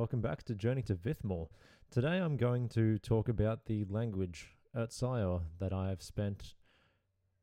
[0.00, 1.48] Welcome back to Journey to Vithmor.
[1.90, 6.54] Today I'm going to talk about the language Ertsayor that I have spent,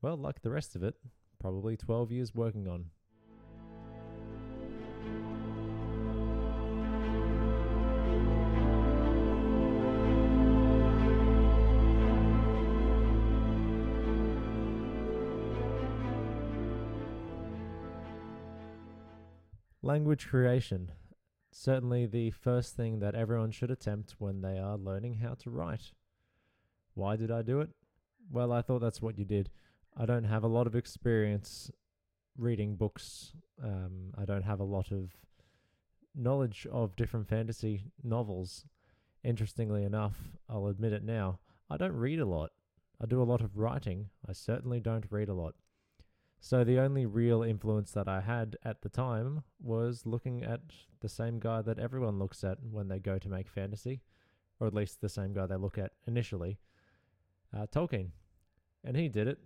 [0.01, 0.96] well, like the rest of it,
[1.40, 2.85] probably 12 years working on.
[19.84, 20.92] Language creation.
[21.60, 25.91] Certainly the first thing that everyone should attempt when they are learning how to write.
[26.94, 27.72] Why did I do it?
[28.31, 29.50] Well, I thought that's what you did.
[29.98, 31.72] I don't have a lot of experience
[32.38, 33.34] reading books.
[33.62, 35.14] Um, I don't have a lot of
[36.14, 38.66] knowledge of different fantasy novels.
[39.23, 40.16] Interestingly enough,
[40.48, 41.39] I'll admit it now,
[41.72, 42.52] I don't read a lot.
[43.02, 44.09] I do a lot of writing.
[44.30, 45.55] I certainly don't read a lot.
[46.40, 50.62] So the only real influence that I had at the time was looking at
[51.02, 54.02] the same guy that everyone looks at when they go to make fantasy,
[54.59, 56.59] or at least the same guy they look at initially,
[57.56, 58.11] uh, Tolkien.
[58.84, 59.39] And he did it.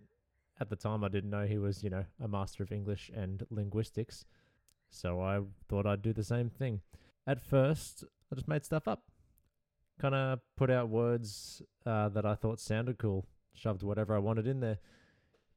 [0.60, 3.44] At the time, I didn't know he was, you know, a master of English and
[3.50, 4.26] linguistics.
[4.92, 6.82] So I thought I'd do the same thing.
[7.26, 9.04] At first, I just made stuff up.
[10.00, 14.46] Kind of put out words uh, that I thought sounded cool, shoved whatever I wanted
[14.46, 14.80] in there.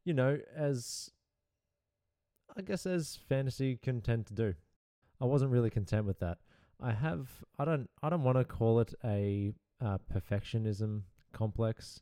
[0.05, 1.11] You know, as
[2.57, 4.55] I guess as fantasy can tend to do.
[5.21, 6.39] I wasn't really content with that.
[6.81, 11.03] I have I don't I don't want to call it a uh, perfectionism
[11.33, 12.01] complex.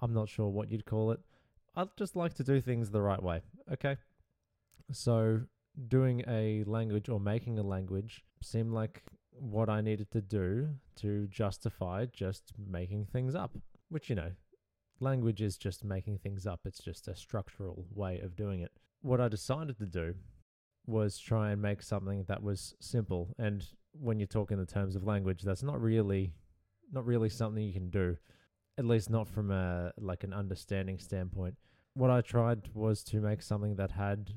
[0.00, 1.20] I'm not sure what you'd call it.
[1.74, 3.42] I'd just like to do things the right way.
[3.72, 3.96] Okay.
[4.92, 5.40] So
[5.88, 11.26] doing a language or making a language seemed like what I needed to do to
[11.28, 13.56] justify just making things up,
[13.90, 14.32] which, you know,
[15.00, 16.60] language is just making things up.
[16.64, 18.72] It's just a structural way of doing it.
[19.02, 20.14] What I decided to do
[20.86, 23.34] was try and make something that was simple.
[23.38, 26.32] And when you talk in the terms of language, that's not really
[26.92, 28.16] not really something you can do.
[28.78, 31.56] At least not from a like an understanding standpoint.
[31.94, 34.34] What I tried was to make something that had,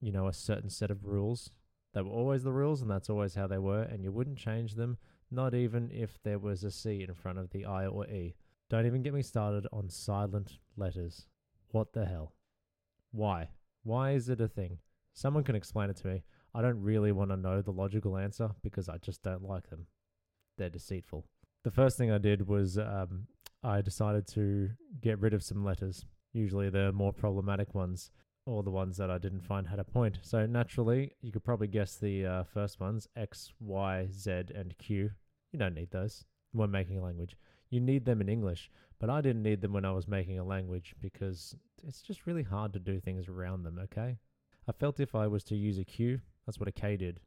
[0.00, 1.50] you know, a certain set of rules
[1.94, 4.74] that were always the rules and that's always how they were and you wouldn't change
[4.74, 4.98] them,
[5.30, 8.34] not even if there was a C in front of the I or E.
[8.68, 11.26] Don't even get me started on silent letters.
[11.70, 12.34] What the hell?
[13.10, 13.48] Why?
[13.82, 14.78] Why is it a thing?
[15.12, 16.22] Someone can explain it to me.
[16.54, 19.86] I don't really want to know the logical answer because I just don't like them.
[20.56, 21.26] They're deceitful.
[21.64, 23.26] The first thing I did was um,
[23.62, 28.10] I decided to get rid of some letters, usually the more problematic ones,
[28.46, 30.18] or the ones that I didn't find had a point.
[30.22, 35.10] So naturally, you could probably guess the uh, first ones X, Y, Z, and Q.
[35.52, 37.36] You don't need those when making a language.
[37.70, 40.44] You need them in English, but I didn't need them when I was making a
[40.44, 41.54] language because
[41.86, 44.16] it's just really hard to do things around them, okay?
[44.66, 47.20] I felt if I was to use a Q, that's what a K did.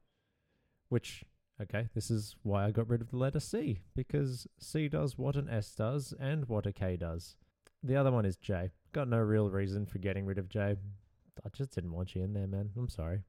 [0.90, 1.24] Which,
[1.62, 5.36] okay, this is why I got rid of the letter C, because C does what
[5.36, 7.36] an S does and what a K does.
[7.84, 8.72] The other one is J.
[8.94, 10.76] Got no real reason for getting rid of J.
[11.46, 12.72] I just didn't want you in there, man.
[12.78, 13.22] I'm sorry.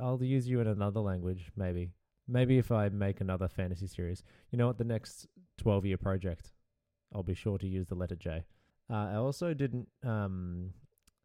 [0.00, 1.90] I'll use you in another language, maybe.
[2.28, 5.26] Maybe if I make another fantasy series, you know what, the next
[5.58, 6.52] 12 year project,
[7.14, 8.44] I'll be sure to use the letter J.
[8.90, 10.70] Uh, I also didn't um,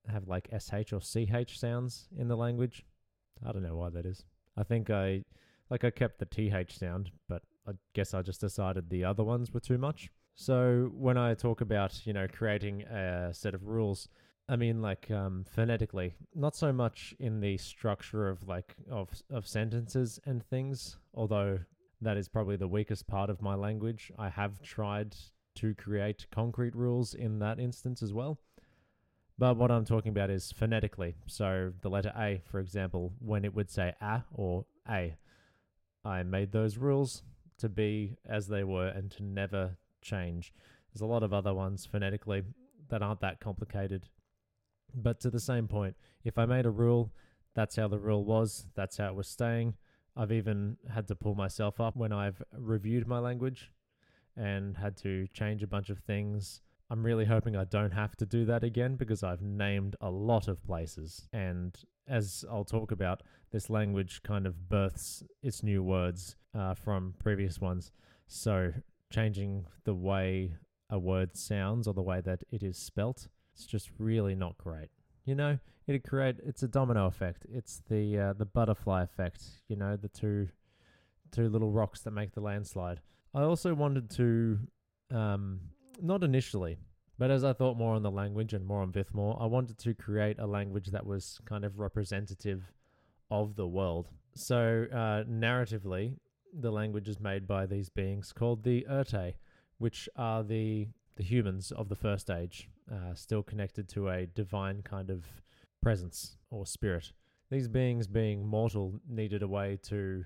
[0.10, 2.86] have like SH or CH sounds in the language.
[3.46, 4.26] I don't know why that is.
[4.58, 5.24] I think I,
[5.70, 9.54] like, I kept the TH sound, but I guess I just decided the other ones
[9.54, 10.10] were too much.
[10.36, 14.08] So when I talk about, you know, creating a set of rules,
[14.50, 19.46] I mean, like um, phonetically, not so much in the structure of like of of
[19.46, 20.98] sentences and things.
[21.14, 21.60] Although
[22.02, 24.12] that is probably the weakest part of my language.
[24.18, 25.16] I have tried
[25.56, 28.38] to create concrete rules in that instance as well.
[29.40, 31.16] But what I'm talking about is phonetically.
[31.28, 35.16] So the letter A, for example, when it would say a or a,
[36.04, 37.24] I made those rules
[37.60, 40.54] to be as they were and to never change.
[40.94, 42.44] There's a lot of other ones phonetically
[42.90, 44.08] that aren't that complicated
[44.98, 47.14] but to the same point, if I made a rule,
[47.56, 49.76] that's how the rule was, that's how it was staying.
[50.16, 53.72] I've even had to pull myself up when I've reviewed my language
[54.36, 56.62] and had to change a bunch of things.
[56.90, 60.48] I'm really hoping I don't have to do that again because I've named a lot
[60.48, 61.28] of places.
[61.34, 61.78] And
[62.08, 63.22] as I'll talk about,
[63.52, 67.92] this language kind of births its new words uh, from previous ones.
[68.28, 68.74] So
[69.12, 70.56] changing the way
[70.90, 73.28] a word sounds or the way that it is spelt
[73.58, 74.90] it's just really not great.
[75.28, 77.46] You know, it'd create it's a domino effect.
[77.54, 79.44] It's the uh, the butterfly effect.
[79.68, 80.48] You know, the two
[81.32, 83.02] two little rocks that make the landslide.
[83.36, 84.58] I also wanted to,
[85.12, 85.60] um,
[86.02, 86.78] not initially,
[87.18, 89.94] but as I thought more on the language and more on Vithmor, I wanted to
[89.94, 92.72] create a language that was kind of representative
[93.30, 94.08] of the world.
[94.34, 96.16] So, uh, narratively,
[96.58, 99.34] the language is made by these beings called the Urte,
[99.78, 100.88] which are the
[101.18, 105.26] the humans of the first age, uh, still connected to a divine kind of
[105.82, 107.12] presence or spirit.
[107.50, 110.26] These beings, being mortal, needed a way to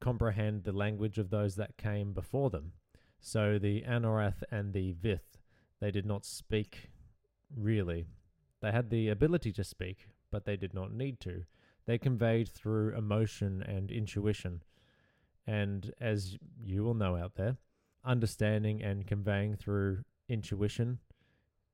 [0.00, 2.72] comprehend the language of those that came before them.
[3.20, 5.38] So the Anorath and the Vith,
[5.80, 6.90] they did not speak
[7.56, 8.06] really.
[8.60, 11.44] They had the ability to speak, but they did not need to.
[11.86, 14.62] They conveyed through emotion and intuition.
[15.46, 17.56] And as you will know out there,
[18.04, 20.98] understanding and conveying through intuition,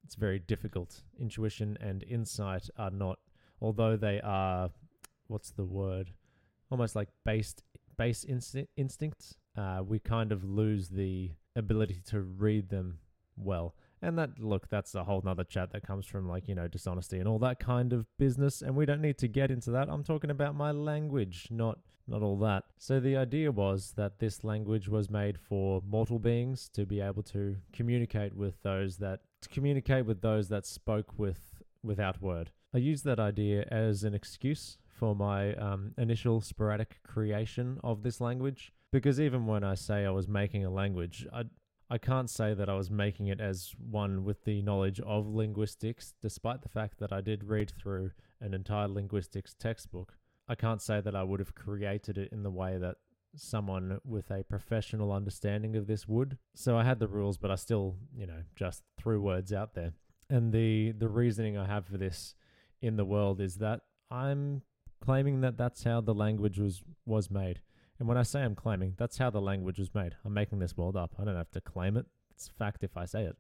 [0.05, 1.03] it's very difficult.
[1.19, 3.19] Intuition and insight are not,
[3.61, 4.71] although they are,
[5.27, 6.13] what's the word?
[6.71, 7.63] Almost like based
[7.97, 9.35] base insti- instincts.
[9.57, 13.01] Uh, we kind of lose the ability to read them
[13.37, 13.75] well.
[14.01, 17.19] And that, look, that's a whole nother chat that comes from like, you know, dishonesty
[17.19, 18.63] and all that kind of business.
[18.63, 19.89] And we don't need to get into that.
[19.89, 21.79] I'm talking about my language, not
[22.11, 22.65] not all that.
[22.79, 27.23] So the idea was that this language was made for mortal beings to be able
[27.25, 32.51] to communicate with those that communicate with those that spoke with without word.
[32.75, 38.21] I used that idea as an excuse for my um, initial sporadic creation of this
[38.21, 41.45] language because even when I say I was making a language, I
[41.91, 46.13] I can't say that I was making it as one with the knowledge of linguistics,
[46.21, 50.19] despite the fact that I did read through an entire linguistics textbook.
[50.49, 52.97] I can't say that I would have created it in the way that
[53.37, 56.39] someone with a professional understanding of this would.
[56.55, 59.93] So I had the rules, but I still, you know, just threw words out there.
[60.31, 62.35] And the the reasoning I have for this
[62.83, 63.81] in the world is that
[64.11, 64.63] I'm
[65.01, 67.61] claiming that that's how the language was was made.
[67.99, 70.17] And when I say I'm claiming, that's how the language was made.
[70.25, 71.15] I'm making this world up.
[71.19, 72.07] I don't have to claim it.
[72.35, 73.37] It's fact if I say it.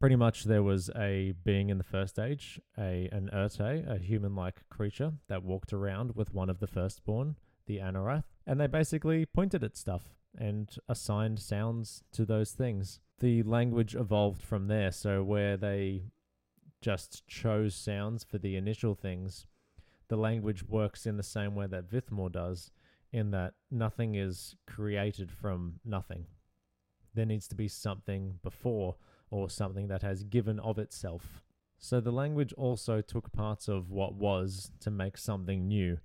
[0.00, 4.68] Pretty much there was a being in the first age, a an Urte, a human-like
[4.68, 7.36] creature that walked around with one of the firstborn,
[7.66, 10.02] the Anorath, and they basically pointed at stuff
[10.36, 12.98] and assigned sounds to those things.
[13.20, 16.02] The language evolved from there, so where they
[16.80, 19.46] just chose sounds for the initial things,
[20.08, 22.72] the language works in the same way that Vithmor does,
[23.12, 26.26] in that nothing is created from nothing.
[27.14, 28.96] There needs to be something before
[29.30, 31.42] or something that has given of itself.
[31.78, 35.98] So the language also took parts of what was to make something new.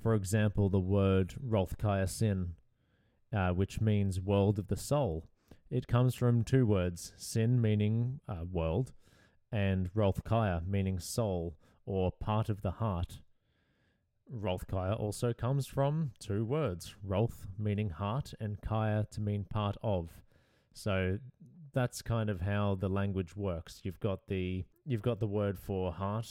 [0.00, 2.54] For example, the word Rolthkaya Sin,
[3.34, 5.26] uh, which means world of the soul.
[5.70, 8.92] It comes from two words, sin meaning uh, world,
[9.50, 13.20] and Rolthkaya meaning soul or part of the heart.
[14.34, 20.10] Rolthkaya also comes from two words, Rolth meaning heart and Kaya to mean part of.
[20.72, 21.18] So
[21.72, 23.80] that's kind of how the language works.
[23.84, 26.28] You've got the you've got the word for heart,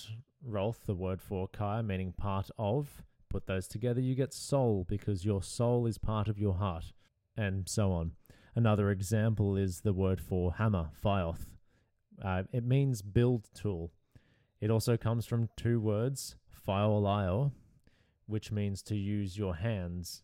[0.48, 3.04] Rolth, the word for Kaya meaning part of.
[3.30, 6.94] Put those together, you get soul because your soul is part of your heart,
[7.36, 8.12] and so on.
[8.56, 11.46] Another example is the word for hammer, Phioth.
[12.24, 13.92] Uh, it means build tool.
[14.62, 16.36] It also comes from two words,
[16.68, 17.52] Phiolio,
[18.28, 20.24] which means to use your hands,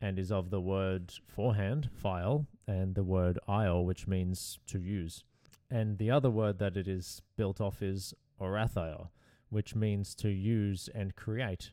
[0.00, 5.24] and is of the word forehand, file, and the word isle, which means to use.
[5.70, 9.10] And the other word that it is built off is orathio,
[9.50, 11.70] which means to use and create.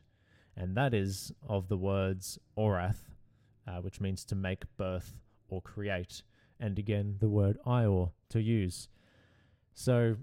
[0.56, 3.08] And that is of the words orath,
[3.66, 5.14] uh, which means to make birth
[5.48, 6.22] or create.
[6.60, 8.88] And again, the word ior, to use.
[9.72, 10.16] So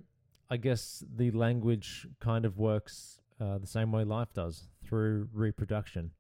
[0.50, 6.12] I guess the language kind of works uh, the same way life does through reproduction.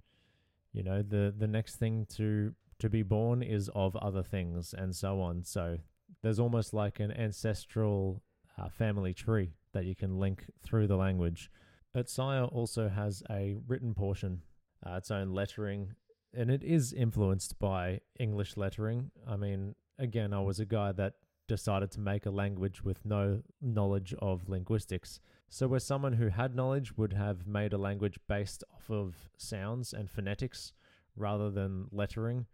[0.73, 4.95] You know, the the next thing to to be born is of other things, and
[4.95, 5.43] so on.
[5.43, 5.77] So
[6.21, 8.21] there's almost like an ancestral
[8.57, 11.51] uh, family tree that you can link through the language.
[11.95, 14.41] Utsaya also has a written portion,
[14.85, 15.93] uh, its own lettering,
[16.33, 19.11] and it is influenced by English lettering.
[19.25, 21.13] I mean, again, I was a guy that
[21.47, 25.19] decided to make a language with no knowledge of linguistics.
[25.49, 29.93] So, where someone who had knowledge would have made a language based off of sounds
[29.93, 30.73] and phonetics
[31.15, 32.45] rather than lettering,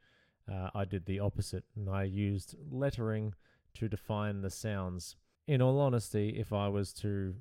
[0.51, 3.33] uh, I did the opposite and I used lettering
[3.75, 5.15] to define the sounds.
[5.47, 7.35] In all honesty, if I was to,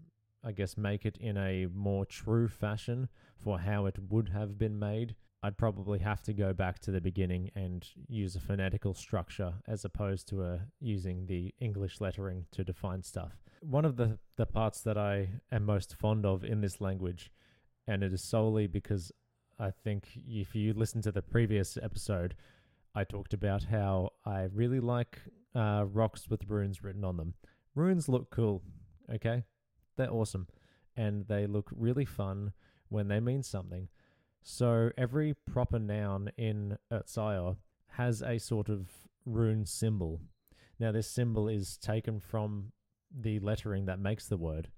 [0.45, 4.79] I guess, make it in a more true fashion for how it would have been
[4.79, 9.55] made, I'd probably have to go back to the beginning and use a phonetical structure
[9.67, 13.33] as opposed to uh, using the English lettering to define stuff.
[13.63, 17.31] One of the, the parts that I am most fond of in this language,
[17.87, 19.13] and it is solely because
[19.59, 22.35] I think if you listen to the previous episode,
[22.95, 25.21] I talked about how I really like
[25.55, 27.35] uh, rocks with runes written on them.
[27.75, 28.63] Runes look cool,
[29.15, 29.45] okay?
[29.97, 30.49] They're awesome.
[30.97, 32.53] And they look really fun
[32.89, 33.89] when they mean something.
[34.43, 37.57] So every proper noun in Ertsaya
[37.97, 38.89] has a sort of
[39.25, 40.21] rune symbol.
[40.79, 42.73] Now, this symbol is taken from
[43.15, 44.69] the lettering that makes the word.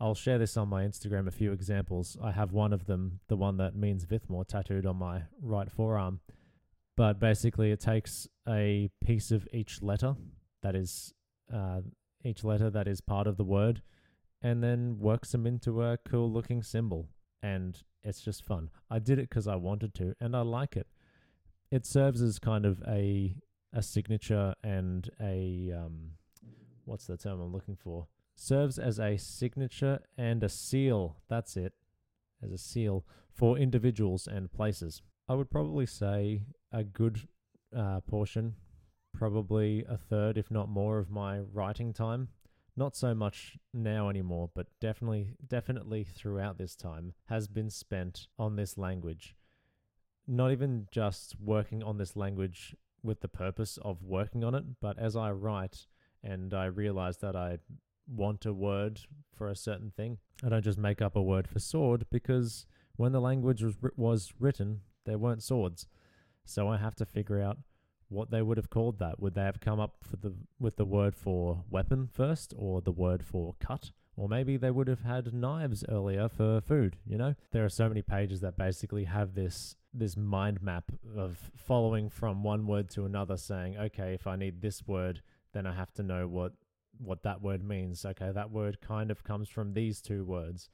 [0.00, 2.18] I'll share this on my Instagram, a few examples.
[2.22, 6.20] I have one of them, the one that means Vithmor, tattooed on my right forearm.
[6.96, 10.16] But basically, it takes a piece of each letter
[10.62, 11.14] that is
[11.52, 11.80] uh,
[12.24, 13.82] each letter that is part of the word,
[14.42, 17.08] and then works them into a cool looking symbol.
[17.42, 18.70] And it's just fun.
[18.90, 20.86] I did it because I wanted to, and I like it.
[21.70, 23.36] It serves as kind of a
[23.72, 26.12] a signature and a um,
[26.84, 28.06] what's the term I'm looking for?
[28.36, 31.16] serves as a signature and a seal.
[31.28, 31.72] That's it,
[32.42, 35.02] as a seal for individuals and places.
[35.28, 37.26] I would probably say a good
[37.76, 38.54] uh, portion,
[39.12, 42.28] probably a third, if not more, of my writing time.
[42.76, 48.56] Not so much now anymore, but definitely, definitely throughout this time has been spent on
[48.56, 49.34] this language.
[50.26, 54.98] Not even just working on this language with the purpose of working on it, but
[54.98, 55.86] as I write
[56.22, 57.58] and I realize that I
[58.06, 59.00] want a word
[59.34, 60.18] for a certain thing.
[60.44, 62.66] I don't just make up a word for sword because
[62.96, 65.86] when the language was, was written, there weren't swords.
[66.44, 67.58] So I have to figure out
[68.08, 69.20] what they would have called that.
[69.20, 72.92] Would they have come up for the with the word for weapon first or the
[72.92, 73.90] word for cut?
[74.16, 77.34] Or maybe they would have had knives earlier for food, you know?
[77.52, 80.84] There are so many pages that basically have this this mind map
[81.16, 85.22] of following from one word to another saying, okay, if I need this word,
[85.52, 86.52] then I have to know what
[86.98, 88.04] what that word means.
[88.04, 90.70] Okay, that word kind of comes from these two words.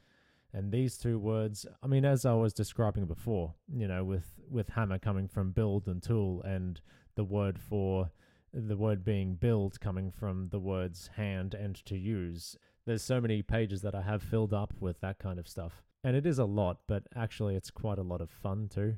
[0.55, 4.69] And these two words, I mean, as I was describing before, you know, with, with
[4.69, 6.79] hammer coming from build and tool, and
[7.15, 8.11] the word for
[8.53, 12.57] the word being build coming from the words hand and to use.
[12.85, 15.83] There's so many pages that I have filled up with that kind of stuff.
[16.05, 18.97] And it is a lot, but actually, it's quite a lot of fun too.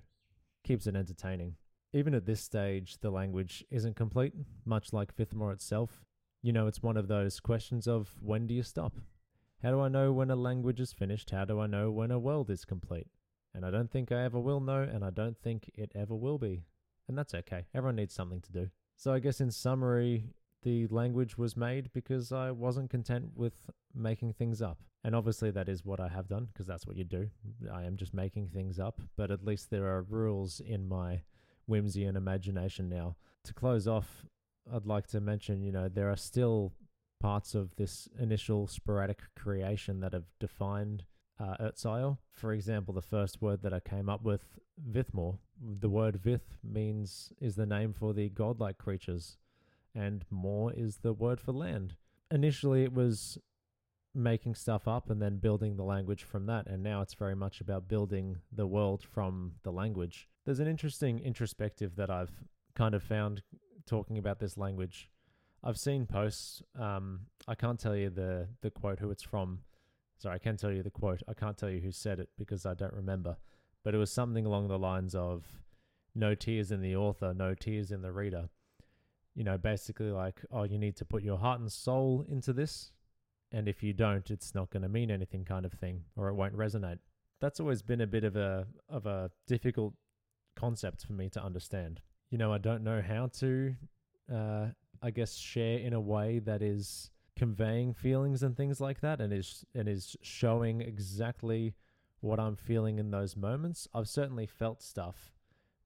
[0.64, 1.56] Keeps it entertaining.
[1.92, 4.32] Even at this stage, the language isn't complete,
[4.64, 6.04] much like Vithmor itself
[6.44, 8.92] you know, it's one of those questions of when do you stop?
[9.62, 11.30] How do I know when a language is finished?
[11.30, 13.06] How do I know when a world is complete?
[13.54, 16.36] And I don't think I ever will know, and I don't think it ever will
[16.36, 16.64] be.
[17.08, 17.66] And that's okay.
[17.74, 18.70] Everyone needs something to do.
[18.96, 20.30] So I guess in summary,
[20.62, 23.54] the language was made because I wasn't content with
[23.94, 24.78] making things up.
[25.04, 27.28] And obviously, that is what I have done because that's what you do.
[27.70, 31.20] I am just making things up, but at least there are rules in my
[31.66, 33.16] whimsy and imagination now.
[33.44, 34.24] To close off,
[34.72, 36.72] I'd like to mention, you know, there are still
[37.20, 41.04] parts of this initial sporadic creation that have defined
[41.40, 42.18] uh, Ertsile.
[42.32, 44.42] For example, the first word that I came up with,
[44.90, 49.36] Vithmor, the word Vith means is the name for the godlike creatures,
[49.94, 51.96] and more is the word for land.
[52.30, 53.38] Initially, it was
[54.14, 57.60] making stuff up and then building the language from that, and now it's very much
[57.60, 60.28] about building the world from the language.
[60.44, 63.42] There's an interesting introspective that I've kind of found
[63.86, 65.10] talking about this language.
[65.62, 66.62] I've seen posts.
[66.78, 69.60] Um, I can't tell you the the quote who it's from.
[70.24, 71.22] Sorry, I can tell you the quote.
[71.28, 73.36] I can't tell you who said it because I don't remember.
[73.84, 75.44] But it was something along the lines of
[76.14, 78.48] no tears in the author, no tears in the reader.
[79.34, 82.92] You know, basically like, oh, you need to put your heart and soul into this.
[83.52, 86.34] And if you don't, it's not going to mean anything kind of thing, or it
[86.34, 86.98] won't resonate.
[87.40, 89.94] That's always been a bit of a of a difficult
[90.56, 92.00] concept for me to understand
[92.34, 93.76] you know, I don't know how to,
[94.32, 94.66] uh,
[95.00, 99.32] I guess, share in a way that is conveying feelings and things like that, and
[99.32, 101.74] is and is showing exactly
[102.20, 103.88] what I'm feeling in those moments.
[103.94, 105.32] I've certainly felt stuff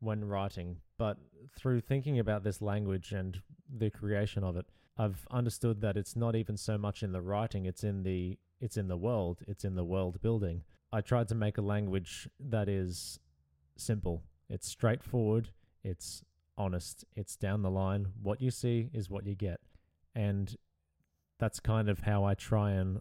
[0.00, 1.18] when writing, but
[1.56, 6.36] through thinking about this language and the creation of it, I've understood that it's not
[6.36, 9.74] even so much in the writing; it's in the it's in the world, it's in
[9.74, 10.62] the world building.
[10.92, 13.20] I tried to make a language that is
[13.76, 14.22] simple.
[14.48, 15.50] It's straightforward.
[15.84, 16.24] It's
[16.56, 17.04] honest.
[17.14, 18.08] It's down the line.
[18.22, 19.60] What you see is what you get.
[20.14, 20.56] And
[21.38, 23.00] that's kind of how I try and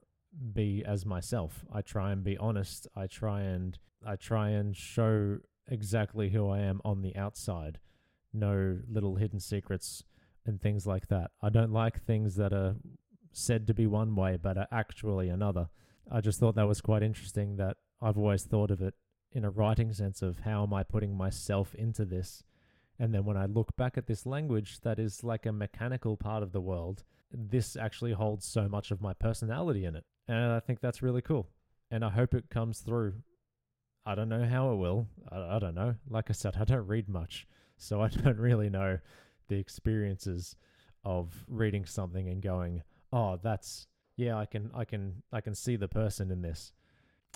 [0.53, 1.65] be as myself.
[1.73, 2.87] I try and be honest.
[2.95, 7.79] I try and I try and show exactly who I am on the outside.
[8.33, 10.03] No little hidden secrets
[10.45, 11.31] and things like that.
[11.41, 12.75] I don't like things that are
[13.31, 15.69] said to be one way but are actually another.
[16.11, 18.93] I just thought that was quite interesting that I've always thought of it
[19.31, 22.43] in a writing sense of how am I putting myself into this
[22.99, 26.43] and then when I look back at this language that is like a mechanical part
[26.43, 30.05] of the world, this actually holds so much of my personality in it.
[30.27, 31.49] And I think that's really cool.
[31.91, 33.13] And I hope it comes through.
[34.05, 35.07] I don't know how it will.
[35.31, 35.95] I, I don't know.
[36.09, 37.47] Like I said, I don't read much.
[37.77, 38.99] So I don't really know
[39.47, 40.55] the experiences
[41.03, 45.75] of reading something and going, oh, that's, yeah, I can, I can, I can see
[45.75, 46.73] the person in this.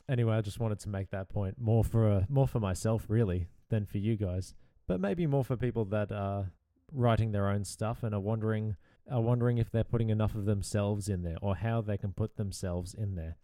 [0.10, 3.48] Anyway, I just wanted to make that point more for uh, more for myself really
[3.69, 4.53] than for you guys,
[4.88, 6.51] but maybe more for people that are
[6.91, 8.75] writing their own stuff and are wondering
[9.12, 12.38] are wondering if they're putting enough of themselves in there or how they can put
[12.38, 13.36] themselves in there.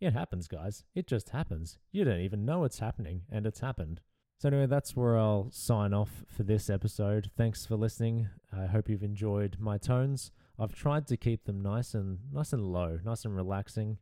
[0.00, 0.84] It happens, guys.
[0.94, 1.78] It just happens.
[1.92, 4.00] You don't even know it's happening, and it's happened.
[4.38, 7.30] So, anyway, that's where I'll sign off for this episode.
[7.36, 8.28] Thanks for listening.
[8.52, 10.32] I hope you've enjoyed my tones.
[10.58, 13.98] I've tried to keep them nice and nice and low, nice and relaxing,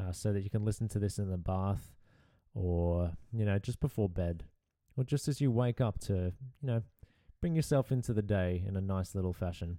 [0.00, 1.94] uh, so that you can listen to this in the bath,
[2.54, 4.44] or you know, just before bed,
[4.96, 6.82] or just as you wake up to, you know,
[7.40, 9.78] bring yourself into the day in a nice little fashion.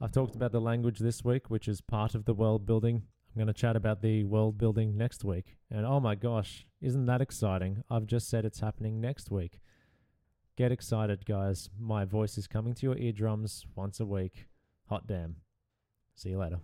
[0.00, 3.02] I've talked about the language this week, which is part of the world building.
[3.34, 5.56] I'm going to chat about the world building next week.
[5.72, 7.82] And oh my gosh, isn't that exciting?
[7.90, 9.60] I've just said it's happening next week.
[10.56, 11.68] Get excited, guys.
[11.78, 14.46] My voice is coming to your eardrums once a week.
[14.88, 15.36] Hot damn.
[16.14, 16.58] See you later.